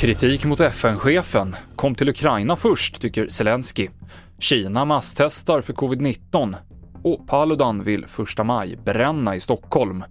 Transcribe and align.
Kritik 0.00 0.44
mot 0.44 0.60
FN-chefen. 0.60 1.56
Kom 1.76 1.94
till 1.94 2.08
Ukraina 2.08 2.56
först, 2.56 3.00
tycker 3.00 3.26
Zelensky. 3.26 3.88
Kina 4.38 4.84
masstestar 4.84 5.60
för 5.60 5.72
covid-19. 5.72 6.54
Och 7.02 7.26
Paludan 7.26 7.82
vill 7.82 8.06
första 8.06 8.44
maj 8.44 8.76
bränna 8.84 9.36
i 9.36 9.40
Stockholm. 9.40 10.04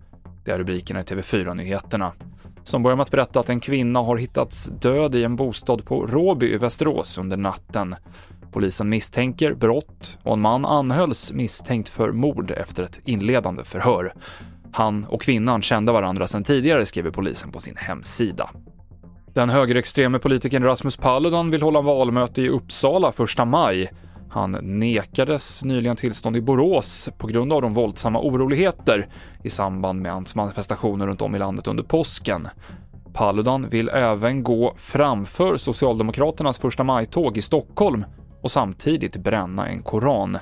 Det 0.45 0.51
är 0.51 0.57
rubrikerna 0.57 0.99
i 0.99 1.03
TV4-nyheterna. 1.03 2.11
Som 2.63 2.83
börjar 2.83 2.95
med 2.95 3.03
att 3.03 3.11
berätta 3.11 3.39
att 3.39 3.49
en 3.49 3.59
kvinna 3.59 3.99
har 3.99 4.17
hittats 4.17 4.65
död 4.65 5.15
i 5.15 5.23
en 5.23 5.35
bostad 5.35 5.85
på 5.85 6.07
Råby 6.07 6.53
i 6.53 6.57
Västerås 6.57 7.17
under 7.17 7.37
natten. 7.37 7.95
Polisen 8.51 8.89
misstänker 8.89 9.53
brott 9.53 10.17
och 10.23 10.33
en 10.33 10.41
man 10.41 10.65
anhölls 10.65 11.33
misstänkt 11.33 11.89
för 11.89 12.11
mord 12.11 12.51
efter 12.51 12.83
ett 12.83 12.99
inledande 13.05 13.63
förhör. 13.63 14.13
Han 14.71 15.05
och 15.05 15.21
kvinnan 15.21 15.61
kände 15.61 15.91
varandra 15.91 16.27
sedan 16.27 16.43
tidigare, 16.43 16.85
skriver 16.85 17.11
polisen 17.11 17.51
på 17.51 17.59
sin 17.59 17.75
hemsida. 17.77 18.49
Den 19.33 19.49
högerextreme 19.49 20.19
politikern 20.19 20.63
Rasmus 20.63 20.97
Paludan 20.97 21.51
vill 21.51 21.61
hålla 21.61 21.81
valmöte 21.81 22.41
i 22.41 22.49
Uppsala 22.49 23.13
1 23.39 23.47
maj. 23.47 23.91
Han 24.29 24.51
nekades 24.61 25.63
nyligen 25.63 25.95
tillstånd 25.95 26.37
i 26.37 26.41
Borås 26.41 27.09
på 27.17 27.27
grund 27.27 27.53
av 27.53 27.61
de 27.61 27.73
våldsamma 27.73 28.21
oroligheter 28.21 29.07
i 29.43 29.49
samband 29.49 30.01
med 30.01 30.11
hans 30.11 30.35
manifestationer 30.35 31.07
runt 31.07 31.21
om 31.21 31.35
i 31.35 31.39
landet 31.39 31.67
under 31.67 31.83
påsken. 31.83 32.47
Paludan 33.13 33.69
vill 33.69 33.89
även 33.89 34.43
gå 34.43 34.73
framför 34.77 35.57
Socialdemokraternas 35.57 36.59
första 36.59 36.83
majtåg 36.83 37.37
i 37.37 37.41
Stockholm 37.41 38.05
och 38.41 38.51
samtidigt 38.51 39.17
bränna 39.17 39.67
en 39.67 39.83
koran. 39.83 40.37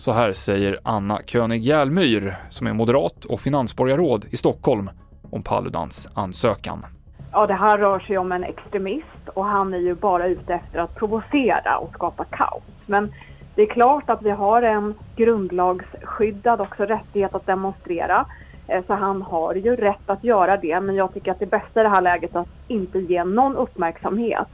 Så 0.00 0.12
här 0.12 0.32
säger 0.32 0.78
Anna 0.82 1.18
König 1.26 1.62
Järlmyr, 1.62 2.36
som 2.48 2.66
är 2.66 2.72
moderat 2.72 3.24
och 3.24 3.40
finansborgarråd 3.40 4.24
i 4.30 4.36
Stockholm, 4.36 4.90
om 5.30 5.42
Paludans 5.42 6.08
ansökan. 6.14 6.86
Ja, 7.32 7.46
det 7.46 7.54
här 7.54 7.78
rör 7.78 7.98
sig 7.98 8.18
om 8.18 8.32
en 8.32 8.44
extremist 8.44 9.28
och 9.34 9.44
han 9.44 9.74
är 9.74 9.78
ju 9.78 9.94
bara 9.94 10.26
ute 10.26 10.54
efter 10.54 10.78
att 10.78 10.94
provocera 10.94 11.78
och 11.78 11.92
skapa 11.94 12.24
kaos. 12.24 12.62
Men 12.86 13.12
det 13.54 13.62
är 13.62 13.66
klart 13.66 14.10
att 14.10 14.22
vi 14.22 14.30
har 14.30 14.62
en 14.62 14.94
grundlagsskyddad 15.16 16.60
också 16.60 16.82
rättighet 16.82 17.34
att 17.34 17.46
demonstrera. 17.46 18.26
Eh, 18.68 18.84
så 18.86 18.94
han 18.94 19.22
har 19.22 19.54
ju 19.54 19.76
rätt 19.76 20.10
att 20.10 20.24
göra 20.24 20.56
det, 20.56 20.80
men 20.80 20.94
jag 20.94 21.14
tycker 21.14 21.30
att 21.30 21.40
det 21.40 21.46
bästa 21.46 21.80
i 21.80 21.82
det 21.82 21.88
här 21.88 22.02
läget 22.02 22.34
är 22.34 22.40
att 22.40 22.48
inte 22.68 22.98
ge 22.98 23.24
någon 23.24 23.56
uppmärksamhet. 23.56 24.48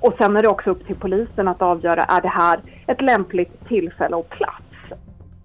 Och 0.00 0.14
sen 0.18 0.36
är 0.36 0.42
det 0.42 0.48
också 0.48 0.70
upp 0.70 0.86
till 0.86 0.96
polisen 0.96 1.48
att 1.48 1.62
avgöra, 1.62 2.02
är 2.02 2.20
det 2.20 2.28
här 2.28 2.60
ett 2.86 3.00
lämpligt 3.00 3.68
tillfälle 3.68 4.16
och 4.16 4.28
plats? 4.28 4.63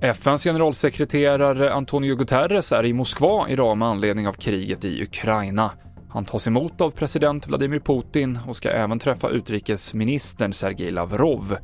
FNs 0.02 0.44
generalsekreterare 0.44 1.74
Antonio 1.74 2.16
Guterres 2.16 2.72
är 2.72 2.86
i 2.86 2.94
Moskva 2.94 3.50
idag 3.50 3.78
med 3.78 3.88
anledning 3.88 4.28
av 4.28 4.34
kriget 4.34 4.86
i 4.86 5.04
Ukraina. 5.04 5.72
Han 6.10 6.26
tas 6.26 6.48
emot 6.48 6.82
av 6.82 6.92
president 6.92 7.48
Vladimir 7.48 7.80
Putin 7.80 8.40
och 8.48 8.56
ska 8.56 8.70
även 8.70 9.00
träffa 9.00 9.30
utrikesministern 9.30 10.54
Sergej 10.54 10.92
Lavrov. 10.92 11.58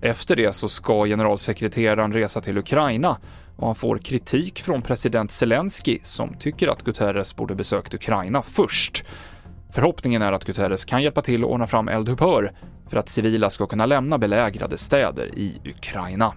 Efter 0.00 0.36
det 0.36 0.52
så 0.52 0.68
ska 0.68 1.04
generalsekreteraren 1.04 2.12
resa 2.12 2.40
till 2.40 2.58
Ukraina 2.58 3.18
och 3.56 3.66
han 3.66 3.74
får 3.74 3.98
kritik 3.98 4.60
från 4.60 4.82
president 4.82 5.30
Zelensky 5.30 5.98
som 6.02 6.34
tycker 6.34 6.68
att 6.68 6.82
Guterres 6.82 7.36
borde 7.36 7.54
besökt 7.54 7.94
Ukraina 7.94 8.42
först. 8.42 9.04
Förhoppningen 9.70 10.22
är 10.22 10.32
att 10.32 10.44
Guterres 10.44 10.84
kan 10.84 11.02
hjälpa 11.02 11.22
till 11.22 11.44
att 11.44 11.50
ordna 11.50 11.66
fram 11.66 11.88
eldupphör 11.88 12.52
för 12.88 12.96
att 12.96 13.08
civila 13.08 13.50
ska 13.50 13.66
kunna 13.66 13.86
lämna 13.86 14.18
belägrade 14.18 14.76
städer 14.76 15.38
i 15.38 15.60
Ukraina. 15.64 16.34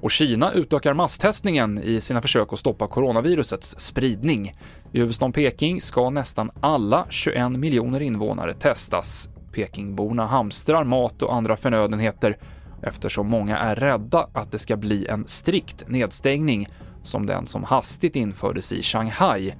Och 0.00 0.10
Kina 0.10 0.52
utökar 0.52 0.94
masstestningen 0.94 1.82
i 1.82 2.00
sina 2.00 2.22
försök 2.22 2.52
att 2.52 2.58
stoppa 2.58 2.86
coronavirusets 2.86 3.78
spridning. 3.78 4.56
I 4.92 4.98
huvudstaden 4.98 5.32
Peking 5.32 5.80
ska 5.80 6.10
nästan 6.10 6.50
alla 6.60 7.06
21 7.08 7.52
miljoner 7.52 8.02
invånare 8.02 8.54
testas. 8.54 9.28
Pekingborna 9.52 10.26
hamstrar 10.26 10.84
mat 10.84 11.22
och 11.22 11.34
andra 11.34 11.56
förnödenheter 11.56 12.38
eftersom 12.82 13.26
många 13.26 13.58
är 13.58 13.76
rädda 13.76 14.28
att 14.32 14.52
det 14.52 14.58
ska 14.58 14.76
bli 14.76 15.06
en 15.06 15.26
strikt 15.26 15.88
nedstängning 15.88 16.68
som 17.02 17.26
den 17.26 17.46
som 17.46 17.64
hastigt 17.64 18.16
infördes 18.16 18.72
i 18.72 18.82
Shanghai. 18.82 19.54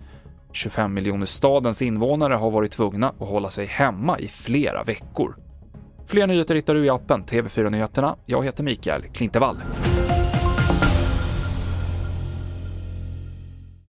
25 0.53 0.94
miljoner 0.94 1.26
stadens 1.26 1.82
invånare 1.82 2.34
har 2.34 2.50
varit 2.50 2.72
tvungna 2.72 3.09
att 3.09 3.28
hålla 3.28 3.50
sig 3.50 3.66
hemma 3.66 4.19
i 4.19 4.28
flera 4.28 4.84
veckor. 4.84 5.37
Fler 6.06 6.26
nyheter 6.26 6.55
hittar 6.55 6.75
du 6.75 6.84
i 6.84 6.91
appen 6.91 7.25
TV4 7.25 7.70
Nyheterna. 7.70 8.16
Jag 8.26 8.44
heter 8.44 8.65
Mikael 8.65 9.03
Klintevall. 9.03 9.56